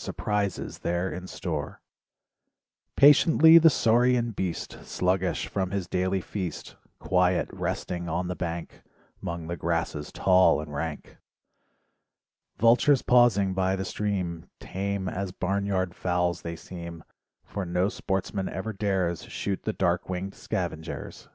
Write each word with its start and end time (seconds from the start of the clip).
surprises 0.00 0.78
there 0.78 1.12
in 1.12 1.26
store. 1.26 1.82
Patiently 2.96 3.58
the 3.58 3.68
saurian 3.68 4.30
beast 4.30 4.78
Sluggish 4.82 5.46
from 5.46 5.72
his 5.72 5.86
daily 5.86 6.22
feast. 6.22 6.74
Quiet, 6.98 7.50
resting 7.52 8.08
on 8.08 8.26
the 8.26 8.34
bank 8.34 8.80
'Mong 9.22 9.46
the 9.46 9.58
grasses 9.58 10.10
tall 10.10 10.58
and 10.62 10.72
rank. 10.72 11.18
Vultures 12.56 13.02
pausing 13.02 13.52
by 13.52 13.76
the 13.76 13.84
stream 13.84 14.46
Tame 14.58 15.06
as 15.06 15.32
barn 15.32 15.66
yard 15.66 15.94
fowls 15.94 16.40
they 16.40 16.56
seem, 16.56 17.00
LIFE 17.00 17.00
WAVES 17.00 17.42
16 17.48 17.52
For 17.54 17.66
no 17.66 17.88
sportsman 17.90 18.48
ever 18.48 18.72
dares 18.72 19.24
Shoot 19.24 19.64
the 19.64 19.74
dark 19.74 20.08
winged 20.08 20.34
scavengers. 20.34 21.28